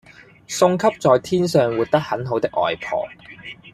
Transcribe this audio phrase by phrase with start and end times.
[0.47, 3.07] 送給在天上活得很好的外婆